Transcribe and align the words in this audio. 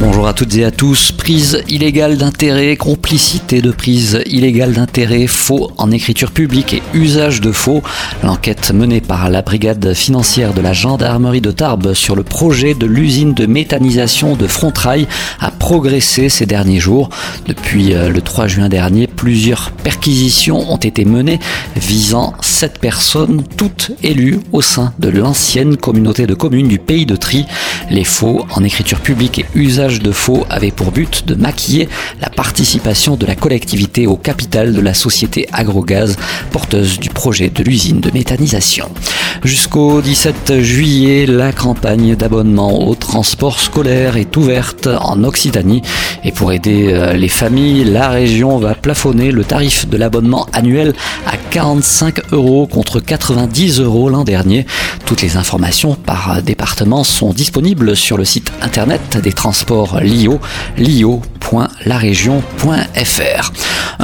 Bonjour 0.00 0.26
à 0.26 0.32
toutes 0.32 0.56
et 0.56 0.64
à 0.64 0.70
tous. 0.70 1.12
Prise 1.12 1.62
illégale 1.68 2.16
d'intérêt, 2.16 2.76
complicité 2.76 3.60
de 3.60 3.70
prise 3.70 4.20
illégale 4.26 4.72
d'intérêt, 4.72 5.26
faux 5.26 5.70
en 5.76 5.90
écriture 5.90 6.32
publique 6.32 6.74
et 6.74 6.82
usage 6.94 7.40
de 7.40 7.52
faux. 7.52 7.82
L'enquête 8.24 8.72
menée 8.72 9.00
par 9.00 9.30
la 9.30 9.42
brigade 9.42 9.94
financière 9.94 10.54
de 10.54 10.60
la 10.60 10.72
gendarmerie 10.72 11.40
de 11.40 11.52
Tarbes 11.52 11.92
sur 11.94 12.16
le 12.16 12.22
projet 12.24 12.74
de 12.74 12.86
l'usine 12.86 13.34
de 13.34 13.46
méthanisation 13.46 14.34
de 14.34 14.46
Frontrail 14.46 15.06
a 15.40 15.50
progressé 15.50 16.28
ces 16.28 16.46
derniers 16.46 16.80
jours. 16.80 17.08
Depuis 17.46 17.94
euh, 17.94 18.08
le 18.08 18.20
3 18.22 18.48
juin 18.48 18.68
dernier, 18.68 19.06
plusieurs 19.22 19.70
perquisitions 19.70 20.72
ont 20.72 20.78
été 20.78 21.04
menées 21.04 21.38
visant 21.76 22.34
sept 22.40 22.80
personnes, 22.80 23.44
toutes 23.56 23.92
élues 24.02 24.40
au 24.50 24.62
sein 24.62 24.92
de 24.98 25.08
l'ancienne 25.08 25.76
communauté 25.76 26.26
de 26.26 26.34
communes 26.34 26.66
du 26.66 26.80
pays 26.80 27.06
de 27.06 27.14
Tri. 27.14 27.46
Les 27.88 28.02
faux 28.02 28.44
en 28.50 28.64
écriture 28.64 28.98
publique 28.98 29.38
et 29.38 29.46
usage 29.54 30.00
de 30.00 30.10
faux 30.10 30.44
avait 30.50 30.72
pour 30.72 30.90
but 30.90 31.24
de 31.24 31.36
maquiller 31.36 31.88
la 32.20 32.30
participation 32.30 33.14
de 33.14 33.24
la 33.24 33.36
collectivité 33.36 34.08
au 34.08 34.16
capital 34.16 34.72
de 34.72 34.80
la 34.80 34.92
société 34.92 35.46
Agrogaz, 35.52 36.16
porteuse 36.50 36.98
du 36.98 37.08
projet 37.08 37.48
de 37.48 37.62
l'usine 37.62 38.00
de 38.00 38.10
méthanisation. 38.10 38.90
Jusqu'au 39.44 40.00
17 40.00 40.60
juillet, 40.60 41.26
la 41.26 41.52
campagne 41.52 42.14
d'abonnement 42.14 42.86
au 42.86 42.94
transport 42.94 43.58
scolaire 43.58 44.16
est 44.16 44.36
ouverte 44.36 44.86
en 44.86 45.24
Occitanie 45.24 45.82
et 46.22 46.30
pour 46.30 46.52
aider 46.52 46.92
euh, 46.92 47.14
les 47.14 47.26
familles, 47.26 47.82
la 47.82 48.08
région 48.08 48.58
va 48.58 48.76
plafonner 48.76 49.32
le 49.32 49.42
tarif 49.42 49.88
de 49.88 49.96
l'abonnement 49.96 50.46
annuel 50.52 50.94
à 51.26 51.36
45 51.36 52.32
euros 52.32 52.68
contre 52.68 53.00
90 53.00 53.80
euros 53.80 54.08
l'an 54.08 54.22
dernier. 54.22 54.64
Toutes 55.06 55.22
les 55.22 55.36
informations 55.36 55.96
par 55.96 56.40
département 56.40 57.02
sont 57.02 57.32
disponibles 57.32 57.96
sur 57.96 58.16
le 58.16 58.24
site 58.24 58.52
internet 58.62 59.18
des 59.20 59.32
transports 59.32 59.98
LIO, 60.00 60.38
lio.larégion.fr. 60.78 63.52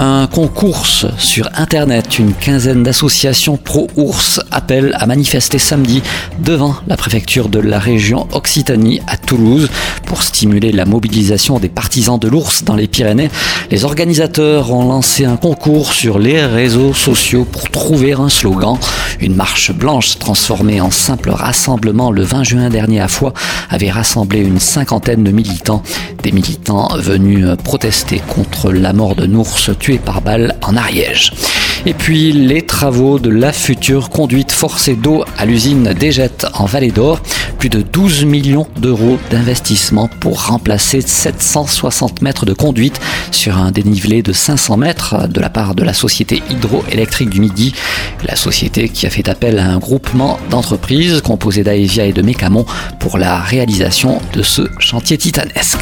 Un 0.01 0.29
concours 0.29 0.87
sur 0.87 1.51
internet, 1.57 2.21
une 2.21 2.33
quinzaine 2.33 2.85
d'associations 2.85 3.57
pro-ours 3.57 4.41
appellent 4.53 4.93
à 4.95 5.07
manifester 5.07 5.59
samedi 5.59 6.05
devant 6.39 6.77
la 6.87 6.97
préfecture 6.97 7.49
de 7.49 7.59
la 7.59 7.81
région 7.81 8.29
Occitanie 8.31 9.01
à 9.09 9.17
Toulouse 9.17 9.69
pour 10.07 10.23
stimuler 10.23 10.71
la 10.71 10.85
mobilisation 10.85 11.59
des 11.59 11.69
partisans 11.69 12.17
de 12.17 12.29
l'ours 12.29 12.63
dans 12.63 12.77
les 12.77 12.87
Pyrénées. 12.87 13.29
Les 13.73 13.85
organisateurs 13.85 14.71
ont 14.71 14.87
lancé 14.87 15.25
un 15.25 15.37
concours 15.37 15.93
sur 15.93 16.21
les 16.21 16.47
réseaux 16.47 16.95
sociaux 16.95 17.45
pour 17.45 17.69
trouver 17.69 18.12
un 18.12 18.29
slogan. 18.29 18.79
Une 19.19 19.35
marche 19.35 19.73
blanche 19.73 20.17
transformée 20.21 20.81
en 20.81 20.93
simple 20.93 21.31
rassemblement 21.31 22.12
le 22.12 22.23
20 22.23 22.45
juin 22.45 22.69
dernier 22.71 23.01
à 23.01 23.09
Foix 23.09 23.35
avait 23.69 23.91
rassemblé 23.91 24.39
une 24.43 24.61
cinquantaine 24.61 25.25
de 25.25 25.33
militants. 25.33 25.83
Des 26.23 26.31
militants 26.31 26.89
venus 26.99 27.47
protester 27.65 28.23
contre 28.29 28.71
la 28.71 28.93
mort 28.93 29.17
d'un 29.17 29.35
ours 29.35 29.71
par 29.97 30.20
balle 30.20 30.55
en 30.61 30.77
Ariège. 30.77 31.33
Et 31.86 31.94
puis 31.94 32.33
les 32.33 32.62
travaux 32.62 33.19
de 33.19 33.31
la 33.31 33.53
future 33.53 34.11
conduite 34.11 34.53
forcée 34.53 34.94
d'eau 34.94 35.25
à 35.39 35.47
l'usine 35.47 35.94
Dégette 35.94 36.47
en 36.55 36.67
Vallée 36.67 36.91
d'Or. 36.91 37.20
Plus 37.58 37.70
de 37.70 37.81
12 37.81 38.25
millions 38.25 38.66
d'euros 38.77 39.19
d'investissement 39.31 40.09
pour 40.20 40.47
remplacer 40.47 41.00
760 41.00 42.20
mètres 42.20 42.44
de 42.44 42.53
conduite 42.53 43.00
sur 43.31 43.56
un 43.56 43.70
dénivelé 43.70 44.22
de 44.22 44.33
500 44.33 44.77
mètres 44.77 45.28
de 45.28 45.41
la 45.41 45.48
part 45.48 45.75
de 45.75 45.83
la 45.83 45.94
société 45.94 46.42
hydroélectrique 46.50 47.31
du 47.31 47.41
Midi. 47.41 47.75
La 48.25 48.37
société 48.37 48.88
qui 48.88 49.06
a 49.06 49.10
fait 49.10 49.28
appel 49.28 49.59
à 49.59 49.71
un 49.71 49.78
groupement 49.78 50.38
d'entreprises 50.50 51.22
composé 51.22 51.62
d'Aevia 51.62 52.04
et 52.04 52.12
de 52.12 52.22
Mécamon 52.22 52.66
pour 52.98 53.19
la 53.19 53.38
réalisation 53.38 54.21
de 54.34 54.43
ce 54.43 54.62
chantier 54.78 55.16
titanesque. 55.16 55.81